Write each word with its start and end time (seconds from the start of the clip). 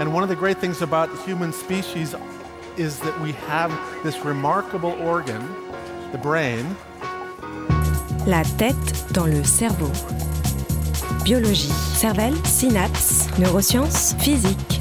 And 0.00 0.12
one 0.12 0.22
of 0.22 0.28
the 0.28 0.36
great 0.36 0.58
things 0.58 0.82
about 0.82 1.10
the 1.10 1.22
human 1.22 1.52
species 1.52 2.14
is 2.76 2.98
that 3.00 3.20
we 3.20 3.32
have 3.32 3.70
this 4.02 4.24
remarkable 4.24 4.92
organ, 5.02 5.42
the 6.10 6.18
brain. 6.18 6.64
La 8.26 8.42
tête 8.58 9.12
dans 9.12 9.26
le 9.26 9.44
cerveau. 9.44 9.90
Biologie, 11.24 11.72
cervelle, 11.94 12.34
synapses, 12.44 13.28
neurosciences, 13.38 14.14
physique. 14.18 14.80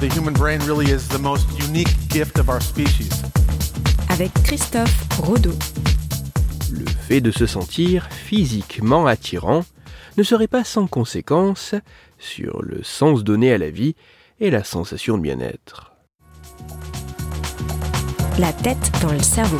The 0.00 0.08
human 0.08 0.32
brain 0.32 0.60
really 0.60 0.90
is 0.90 1.06
the 1.08 1.18
most 1.18 1.46
unique 1.60 1.94
gift 2.08 2.38
of 2.38 2.48
our 2.48 2.60
species. 2.60 3.22
Avec 4.08 4.32
Christophe 4.44 5.06
Rodeau. 5.20 5.54
Le 6.72 6.86
fait 6.86 7.20
de 7.20 7.30
se 7.30 7.46
sentir 7.46 8.08
physiquement 8.10 9.06
attirant 9.06 9.64
ne 10.16 10.22
serait 10.22 10.48
pas 10.48 10.64
sans 10.64 10.86
conséquence 10.86 11.74
sur 12.18 12.62
le 12.62 12.82
sens 12.82 13.24
donné 13.24 13.52
à 13.52 13.58
la 13.58 13.70
vie 13.70 13.94
et 14.40 14.50
la 14.50 14.64
sensation 14.64 15.16
de 15.16 15.22
bien-être. 15.22 15.92
La 18.38 18.52
tête 18.52 18.90
dans 19.02 19.12
le 19.12 19.22
cerveau. 19.22 19.58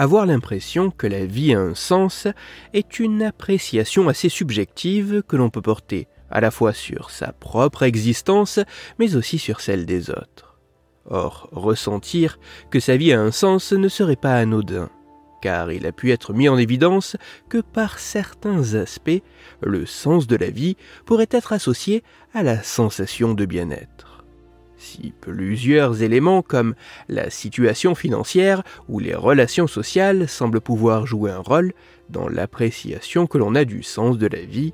Avoir 0.00 0.26
l'impression 0.26 0.92
que 0.92 1.08
la 1.08 1.26
vie 1.26 1.54
a 1.54 1.60
un 1.60 1.74
sens 1.74 2.28
est 2.72 3.00
une 3.00 3.24
appréciation 3.24 4.08
assez 4.08 4.28
subjective 4.28 5.24
que 5.26 5.34
l'on 5.34 5.50
peut 5.50 5.60
porter 5.60 6.06
à 6.30 6.40
la 6.40 6.50
fois 6.50 6.72
sur 6.72 7.10
sa 7.10 7.32
propre 7.32 7.82
existence, 7.82 8.60
mais 8.98 9.16
aussi 9.16 9.38
sur 9.38 9.60
celle 9.60 9.86
des 9.86 10.10
autres. 10.10 10.58
Or, 11.06 11.48
ressentir 11.52 12.38
que 12.70 12.80
sa 12.80 12.96
vie 12.96 13.12
a 13.12 13.20
un 13.20 13.30
sens 13.30 13.72
ne 13.72 13.88
serait 13.88 14.16
pas 14.16 14.34
anodin, 14.34 14.90
car 15.40 15.72
il 15.72 15.86
a 15.86 15.92
pu 15.92 16.12
être 16.12 16.32
mis 16.32 16.48
en 16.48 16.58
évidence 16.58 17.16
que 17.48 17.58
par 17.58 17.98
certains 17.98 18.74
aspects, 18.74 19.22
le 19.62 19.86
sens 19.86 20.26
de 20.26 20.36
la 20.36 20.50
vie 20.50 20.76
pourrait 21.06 21.28
être 21.30 21.52
associé 21.52 22.02
à 22.34 22.42
la 22.42 22.62
sensation 22.62 23.34
de 23.34 23.46
bien-être. 23.46 24.24
Si 24.76 25.12
plusieurs 25.20 26.02
éléments 26.02 26.42
comme 26.42 26.74
la 27.08 27.30
situation 27.30 27.96
financière 27.96 28.62
ou 28.88 29.00
les 29.00 29.14
relations 29.14 29.66
sociales 29.66 30.28
semblent 30.28 30.60
pouvoir 30.60 31.04
jouer 31.04 31.32
un 31.32 31.40
rôle 31.40 31.72
dans 32.10 32.28
l'appréciation 32.28 33.26
que 33.26 33.38
l'on 33.38 33.56
a 33.56 33.64
du 33.64 33.82
sens 33.82 34.18
de 34.18 34.28
la 34.28 34.42
vie, 34.42 34.72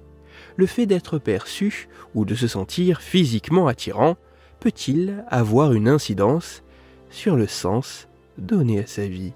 le 0.56 0.66
fait 0.66 0.86
d'être 0.86 1.18
perçu 1.18 1.88
ou 2.14 2.24
de 2.24 2.34
se 2.34 2.46
sentir 2.46 3.00
physiquement 3.00 3.66
attirant 3.66 4.16
peut-il 4.60 5.24
avoir 5.28 5.72
une 5.72 5.88
incidence 5.88 6.62
sur 7.10 7.36
le 7.36 7.46
sens 7.46 8.08
donné 8.38 8.80
à 8.80 8.86
sa 8.86 9.06
vie? 9.06 9.32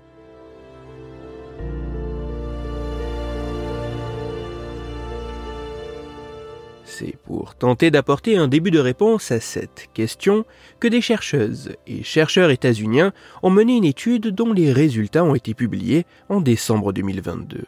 C'est 6.84 7.16
pour 7.16 7.54
tenter 7.54 7.92
d'apporter 7.92 8.36
un 8.36 8.48
début 8.48 8.72
de 8.72 8.80
réponse 8.80 9.30
à 9.30 9.38
cette 9.38 9.88
question 9.94 10.44
que 10.80 10.88
des 10.88 11.00
chercheuses 11.00 11.76
et 11.86 12.02
chercheurs 12.02 12.50
états-uniens 12.50 13.12
ont 13.44 13.50
mené 13.50 13.76
une 13.76 13.84
étude 13.84 14.28
dont 14.28 14.52
les 14.52 14.72
résultats 14.72 15.22
ont 15.22 15.36
été 15.36 15.54
publiés 15.54 16.06
en 16.28 16.40
décembre 16.40 16.92
2022. 16.92 17.66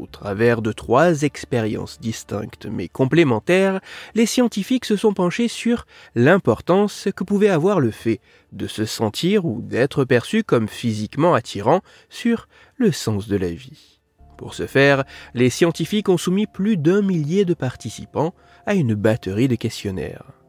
Au 0.00 0.06
travers 0.06 0.62
de 0.62 0.72
trois 0.72 1.22
expériences 1.22 2.00
distinctes 2.00 2.66
mais 2.66 2.88
complémentaires, 2.88 3.80
les 4.14 4.26
scientifiques 4.26 4.86
se 4.86 4.96
sont 4.96 5.12
penchés 5.12 5.48
sur 5.48 5.86
l'importance 6.14 7.08
que 7.14 7.24
pouvait 7.24 7.50
avoir 7.50 7.78
le 7.78 7.90
fait 7.90 8.20
de 8.52 8.66
se 8.66 8.86
sentir 8.86 9.44
ou 9.44 9.60
d'être 9.60 10.04
perçu 10.04 10.44
comme 10.44 10.68
physiquement 10.68 11.34
attirant 11.34 11.82
sur 12.08 12.48
le 12.76 12.90
sens 12.90 13.28
de 13.28 13.36
la 13.36 13.50
vie. 13.50 14.00
Pour 14.38 14.54
ce 14.54 14.66
faire, 14.66 15.04
les 15.34 15.50
scientifiques 15.50 16.08
ont 16.08 16.16
soumis 16.16 16.46
plus 16.46 16.76
d'un 16.76 17.02
millier 17.02 17.44
de 17.44 17.54
participants 17.54 18.34
à 18.64 18.74
une 18.74 18.94
batterie 18.94 19.48
de 19.48 19.56
questionnaires. 19.56 20.41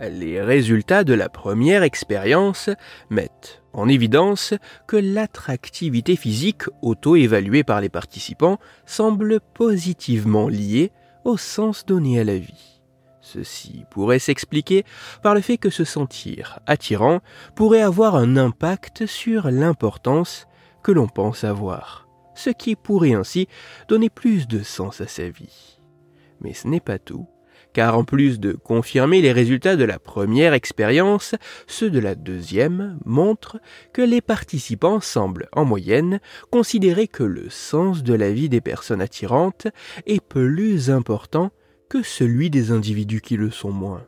Les 0.00 0.40
résultats 0.40 1.02
de 1.02 1.12
la 1.12 1.28
première 1.28 1.82
expérience 1.82 2.70
mettent 3.10 3.62
en 3.72 3.88
évidence 3.88 4.54
que 4.86 4.96
l'attractivité 4.96 6.14
physique 6.14 6.62
auto-évaluée 6.82 7.64
par 7.64 7.80
les 7.80 7.88
participants 7.88 8.58
semble 8.86 9.40
positivement 9.54 10.48
liée 10.48 10.92
au 11.24 11.36
sens 11.36 11.84
donné 11.84 12.20
à 12.20 12.24
la 12.24 12.38
vie. 12.38 12.80
Ceci 13.20 13.84
pourrait 13.90 14.20
s'expliquer 14.20 14.84
par 15.22 15.34
le 15.34 15.40
fait 15.40 15.58
que 15.58 15.68
se 15.68 15.84
sentir 15.84 16.60
attirant 16.66 17.20
pourrait 17.56 17.82
avoir 17.82 18.14
un 18.14 18.36
impact 18.36 19.04
sur 19.06 19.50
l'importance 19.50 20.46
que 20.82 20.92
l'on 20.92 21.08
pense 21.08 21.42
avoir, 21.42 22.08
ce 22.36 22.50
qui 22.50 22.76
pourrait 22.76 23.14
ainsi 23.14 23.48
donner 23.88 24.10
plus 24.10 24.46
de 24.46 24.62
sens 24.62 25.00
à 25.00 25.08
sa 25.08 25.28
vie. 25.28 25.80
Mais 26.40 26.54
ce 26.54 26.68
n'est 26.68 26.80
pas 26.80 27.00
tout, 27.00 27.26
car 27.78 27.96
en 27.96 28.02
plus 28.02 28.40
de 28.40 28.54
confirmer 28.54 29.22
les 29.22 29.30
résultats 29.30 29.76
de 29.76 29.84
la 29.84 30.00
première 30.00 30.52
expérience, 30.52 31.36
ceux 31.68 31.90
de 31.90 32.00
la 32.00 32.16
deuxième 32.16 32.98
montrent 33.04 33.60
que 33.92 34.02
les 34.02 34.20
participants 34.20 34.98
semblent 34.98 35.48
en 35.52 35.64
moyenne 35.64 36.18
considérer 36.50 37.06
que 37.06 37.22
le 37.22 37.48
sens 37.50 38.02
de 38.02 38.14
la 38.14 38.32
vie 38.32 38.48
des 38.48 38.60
personnes 38.60 39.00
attirantes 39.00 39.68
est 40.06 40.20
plus 40.20 40.90
important 40.90 41.52
que 41.88 42.02
celui 42.02 42.50
des 42.50 42.72
individus 42.72 43.20
qui 43.20 43.36
le 43.36 43.52
sont 43.52 43.70
moins. 43.70 44.02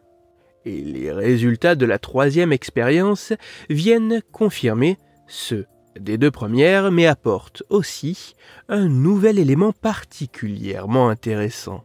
Et 0.65 0.81
les 0.81 1.13
résultats 1.13 1.77
de 1.77 1.87
la 1.87 2.01
troisième 2.01 2.53
expérience 2.53 3.33
viennent 3.69 4.21
confirmer 4.33 4.99
ceux 5.29 5.67
des 5.97 6.19
deux 6.19 6.33
premières, 6.33 6.91
mais 6.91 7.07
apportent 7.07 7.63
aussi 7.69 8.35
un 8.69 8.89
nouvel 8.89 9.39
élément 9.39 9.71
particulièrement 9.71 11.09
intéressant. 11.09 11.85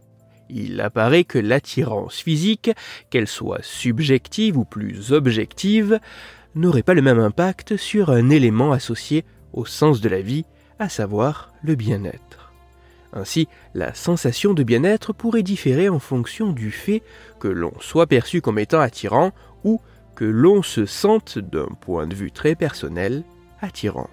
Il 0.49 0.79
apparaît 0.81 1.23
que 1.23 1.39
l'attirance 1.39 2.17
physique, 2.17 2.71
qu'elle 3.09 3.27
soit 3.27 3.63
subjective 3.63 4.57
ou 4.57 4.65
plus 4.65 5.11
objective, 5.11 5.99
n'aurait 6.53 6.83
pas 6.83 6.93
le 6.93 7.01
même 7.01 7.19
impact 7.19 7.77
sur 7.77 8.09
un 8.09 8.29
élément 8.29 8.71
associé 8.71 9.25
au 9.53 9.65
sens 9.65 10.01
de 10.01 10.09
la 10.09 10.21
vie, 10.21 10.45
à 10.79 10.89
savoir 10.89 11.53
le 11.63 11.75
bien-être. 11.75 12.53
Ainsi, 13.13 13.47
la 13.73 13.93
sensation 13.93 14.53
de 14.53 14.63
bien-être 14.63 15.13
pourrait 15.13 15.43
différer 15.43 15.87
en 15.87 15.99
fonction 15.99 16.51
du 16.51 16.69
fait 16.69 17.01
que 17.39 17.47
l'on 17.47 17.73
soit 17.79 18.07
perçu 18.07 18.41
comme 18.41 18.59
étant 18.59 18.81
attirant 18.81 19.31
ou 19.63 19.79
que 20.15 20.25
l'on 20.25 20.61
se 20.61 20.85
sente, 20.85 21.39
d'un 21.39 21.69
point 21.79 22.07
de 22.07 22.15
vue 22.15 22.31
très 22.31 22.55
personnel, 22.55 23.23
attirant. 23.61 24.09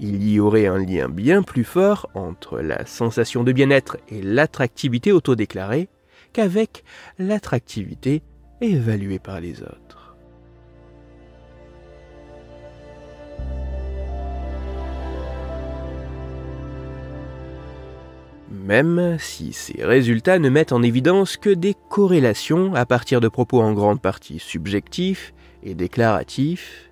Il 0.00 0.28
y 0.28 0.40
aurait 0.40 0.66
un 0.66 0.78
lien 0.78 1.08
bien 1.08 1.42
plus 1.42 1.64
fort 1.64 2.08
entre 2.14 2.60
la 2.60 2.86
sensation 2.86 3.44
de 3.44 3.52
bien-être 3.52 3.98
et 4.08 4.22
l'attractivité 4.22 5.12
autodéclarée 5.12 5.88
qu'avec 6.32 6.84
l'attractivité 7.18 8.22
évaluée 8.60 9.18
par 9.18 9.40
les 9.40 9.62
autres. 9.62 10.02
même 18.64 19.16
si 19.18 19.52
ces 19.52 19.84
résultats 19.84 20.38
ne 20.38 20.48
mettent 20.48 20.72
en 20.72 20.82
évidence 20.82 21.36
que 21.36 21.50
des 21.50 21.74
corrélations 21.90 22.74
à 22.74 22.86
partir 22.86 23.20
de 23.20 23.28
propos 23.28 23.60
en 23.60 23.72
grande 23.72 24.00
partie 24.00 24.38
subjectifs 24.38 25.34
et 25.62 25.74
déclaratifs, 25.74 26.91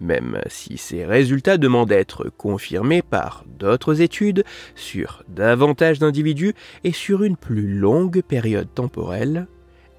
même 0.00 0.40
si 0.46 0.78
ces 0.78 1.04
résultats 1.04 1.58
demandent 1.58 1.90
d'être 1.90 2.30
confirmés 2.30 3.02
par 3.02 3.44
d'autres 3.58 4.00
études 4.00 4.44
sur 4.74 5.22
davantage 5.28 5.98
d'individus 5.98 6.54
et 6.84 6.92
sur 6.92 7.22
une 7.22 7.36
plus 7.36 7.78
longue 7.78 8.22
période 8.22 8.72
temporelle, 8.74 9.46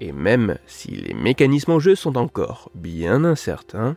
et 0.00 0.12
même 0.12 0.58
si 0.66 0.90
les 0.90 1.14
mécanismes 1.14 1.72
en 1.72 1.78
jeu 1.78 1.94
sont 1.94 2.16
encore 2.16 2.70
bien 2.74 3.24
incertains, 3.24 3.96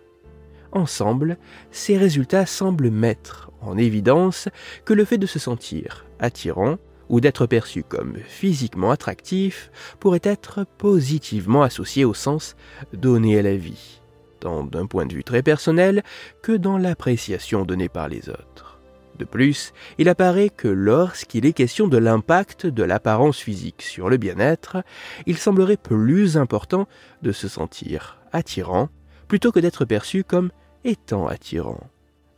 ensemble, 0.71 1.37
ces 1.71 1.97
résultats 1.97 2.45
semblent 2.45 2.91
mettre 2.91 3.51
en 3.61 3.77
évidence 3.77 4.49
que 4.83 4.93
le 4.93 5.05
fait 5.05 5.17
de 5.17 5.25
se 5.25 5.39
sentir 5.39 6.05
attirant 6.19 6.77
ou 7.09 7.21
d'être 7.21 7.45
perçu 7.45 7.83
comme 7.83 8.17
physiquement 8.27 8.91
attractif 8.91 9.71
pourrait 9.99 10.21
être 10.23 10.65
positivement 10.77 11.63
associé 11.63 12.05
au 12.05 12.13
sens 12.13 12.55
donné 12.93 13.39
à 13.39 13.41
la 13.41 13.55
vie, 13.55 14.01
d'un 14.45 14.85
point 14.85 15.05
de 15.05 15.13
vue 15.13 15.23
très 15.23 15.43
personnel 15.43 16.03
que 16.41 16.51
dans 16.51 16.77
l'appréciation 16.77 17.65
donnée 17.65 17.89
par 17.89 18.07
les 18.07 18.29
autres. 18.29 18.79
De 19.17 19.25
plus, 19.25 19.73
il 19.97 20.09
apparaît 20.09 20.49
que 20.49 20.67
lorsqu'il 20.67 21.45
est 21.45 21.53
question 21.53 21.87
de 21.87 21.97
l'impact 21.97 22.67
de 22.67 22.83
l'apparence 22.83 23.39
physique 23.39 23.81
sur 23.81 24.09
le 24.09 24.17
bien-être, 24.17 24.77
il 25.25 25.37
semblerait 25.37 25.77
plus 25.77 26.37
important 26.37 26.87
de 27.21 27.31
se 27.31 27.47
sentir 27.47 28.19
attirant 28.33 28.89
plutôt 29.27 29.51
que 29.51 29.59
d'être 29.59 29.85
perçu 29.85 30.23
comme 30.23 30.51
étant 30.83 31.27
attirant. 31.27 31.79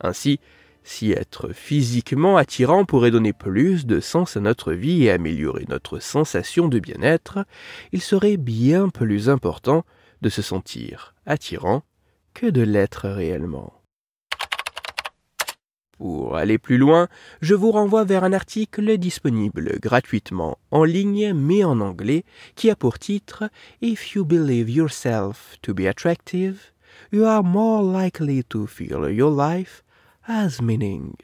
Ainsi, 0.00 0.38
Si 0.90 1.12
être 1.12 1.50
physiquement 1.52 2.38
attirant 2.38 2.86
pourrait 2.86 3.10
donner 3.10 3.34
plus 3.34 3.84
de 3.84 4.00
sens 4.00 4.38
à 4.38 4.40
notre 4.40 4.72
vie 4.72 5.04
et 5.04 5.10
améliorer 5.10 5.66
notre 5.68 5.98
sensation 5.98 6.66
de 6.66 6.78
bien-être, 6.78 7.40
il 7.92 8.00
serait 8.00 8.38
bien 8.38 8.88
plus 8.88 9.28
important 9.28 9.84
de 10.22 10.30
se 10.30 10.40
sentir 10.40 11.14
attirant 11.26 11.82
de 12.44 12.62
l'être 12.62 13.08
réellement. 13.08 13.72
Pour 15.98 16.36
aller 16.36 16.58
plus 16.58 16.78
loin, 16.78 17.08
je 17.40 17.56
vous 17.56 17.72
renvoie 17.72 18.04
vers 18.04 18.22
un 18.22 18.32
article 18.32 18.98
disponible 18.98 19.78
gratuitement 19.80 20.58
en 20.70 20.84
ligne 20.84 21.34
mais 21.34 21.64
en 21.64 21.80
anglais 21.80 22.24
qui 22.54 22.70
a 22.70 22.76
pour 22.76 23.00
titre 23.00 23.50
If 23.82 24.14
you 24.14 24.24
believe 24.24 24.70
yourself 24.70 25.56
to 25.62 25.74
be 25.74 25.86
attractive, 25.86 26.72
you 27.10 27.24
are 27.24 27.42
more 27.42 27.82
likely 27.82 28.44
to 28.44 28.66
feel 28.66 29.10
your 29.10 29.36
life 29.36 29.82
as 30.26 30.62
meaning. 30.62 31.14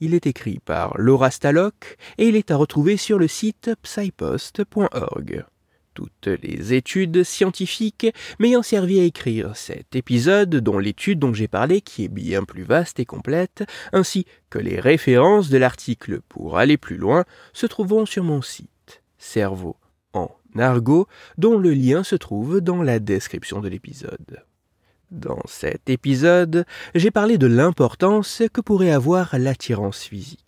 Il 0.00 0.12
est 0.12 0.26
écrit 0.26 0.58
par 0.58 0.92
Laura 0.98 1.30
Stalock 1.30 1.96
et 2.18 2.28
il 2.28 2.36
est 2.36 2.50
à 2.50 2.56
retrouver 2.56 2.98
sur 2.98 3.18
le 3.18 3.28
site 3.28 3.70
psypost.org 3.82 5.46
toutes 5.94 6.28
les 6.42 6.74
études 6.74 7.22
scientifiques 7.22 8.06
m'ayant 8.38 8.62
servi 8.62 9.00
à 9.00 9.04
écrire 9.04 9.56
cet 9.56 9.96
épisode, 9.96 10.56
dont 10.56 10.78
l'étude 10.78 11.18
dont 11.18 11.32
j'ai 11.32 11.48
parlé 11.48 11.80
qui 11.80 12.04
est 12.04 12.08
bien 12.08 12.44
plus 12.44 12.64
vaste 12.64 13.00
et 13.00 13.04
complète, 13.04 13.64
ainsi 13.92 14.26
que 14.50 14.58
les 14.58 14.80
références 14.80 15.48
de 15.48 15.58
l'article 15.58 16.20
pour 16.28 16.58
aller 16.58 16.76
plus 16.76 16.96
loin, 16.96 17.24
se 17.52 17.66
trouveront 17.66 18.06
sur 18.06 18.24
mon 18.24 18.42
site, 18.42 19.02
Cerveau 19.18 19.76
en 20.12 20.30
argot, 20.58 21.06
dont 21.38 21.58
le 21.58 21.72
lien 21.72 22.04
se 22.04 22.16
trouve 22.16 22.60
dans 22.60 22.82
la 22.82 22.98
description 22.98 23.60
de 23.60 23.68
l'épisode. 23.68 24.44
Dans 25.10 25.42
cet 25.46 25.90
épisode, 25.90 26.66
j'ai 26.94 27.10
parlé 27.10 27.38
de 27.38 27.46
l'importance 27.46 28.42
que 28.52 28.60
pourrait 28.60 28.90
avoir 28.90 29.38
l'attirance 29.38 30.02
physique. 30.02 30.43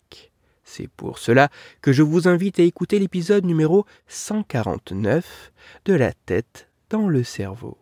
C'est 0.69 0.89
pour 0.89 1.17
cela 1.17 1.49
que 1.81 1.93
je 1.93 2.03
vous 2.03 2.27
invite 2.27 2.59
à 2.59 2.63
écouter 2.63 2.99
l'épisode 2.99 3.45
numéro 3.45 3.85
149 4.09 5.53
de 5.85 5.93
La 5.93 6.11
tête 6.11 6.67
dans 6.89 7.07
le 7.07 7.23
cerveau. 7.23 7.77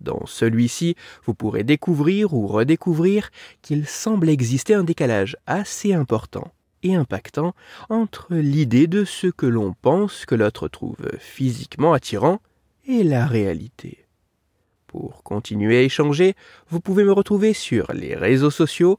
Dans 0.00 0.26
celui-ci, 0.26 0.96
vous 1.24 1.32
pourrez 1.32 1.62
découvrir 1.62 2.34
ou 2.34 2.48
redécouvrir 2.48 3.30
qu'il 3.62 3.86
semble 3.86 4.28
exister 4.28 4.74
un 4.74 4.82
décalage 4.82 5.36
assez 5.46 5.94
important 5.94 6.52
et 6.82 6.96
impactant 6.96 7.54
entre 7.88 8.26
l'idée 8.34 8.88
de 8.88 9.04
ce 9.04 9.28
que 9.28 9.46
l'on 9.46 9.72
pense 9.72 10.26
que 10.26 10.34
l'autre 10.34 10.66
trouve 10.66 11.12
physiquement 11.20 11.92
attirant 11.92 12.40
et 12.84 13.04
la 13.04 13.26
réalité. 13.26 14.06
Pour 14.88 15.22
continuer 15.22 15.78
à 15.78 15.82
échanger, 15.82 16.34
vous 16.68 16.80
pouvez 16.80 17.04
me 17.04 17.12
retrouver 17.12 17.52
sur 17.52 17.92
les 17.92 18.16
réseaux 18.16 18.50
sociaux, 18.50 18.98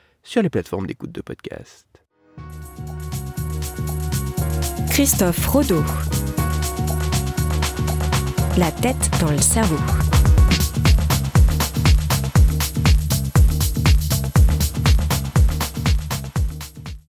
sur 0.23 0.41
les 0.41 0.49
plateformes 0.49 0.87
d'écoute 0.87 1.11
de 1.11 1.21
podcast. 1.21 1.87
Christophe 4.89 5.47
Rodeau. 5.47 5.83
La 8.57 8.71
tête 8.71 9.09
dans 9.21 9.31
le 9.31 9.39
cerveau. 9.39 9.77